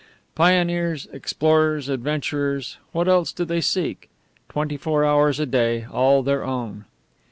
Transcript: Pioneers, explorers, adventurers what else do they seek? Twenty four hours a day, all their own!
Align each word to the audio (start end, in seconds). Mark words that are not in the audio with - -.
Pioneers, 0.33 1.05
explorers, 1.13 1.87
adventurers 1.87 2.77
what 2.91 3.07
else 3.07 3.31
do 3.31 3.45
they 3.45 3.61
seek? 3.61 4.09
Twenty 4.49 4.75
four 4.75 5.05
hours 5.05 5.39
a 5.39 5.45
day, 5.45 5.85
all 5.91 6.23
their 6.23 6.43
own! 6.43 6.85